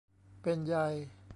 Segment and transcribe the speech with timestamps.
[0.41, 0.75] เป็นไย